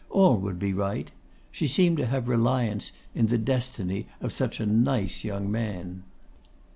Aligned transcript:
All 0.09 0.35
would 0.37 0.57
be 0.57 0.73
right; 0.73 1.11
she 1.51 1.67
seemed 1.67 1.97
to 1.97 2.07
have 2.07 2.27
reliance 2.27 2.91
in 3.13 3.27
the 3.27 3.37
destiny 3.37 4.07
of 4.19 4.33
such 4.33 4.59
a 4.59 4.65
nice 4.65 5.23
young 5.23 5.51
man. 5.51 6.01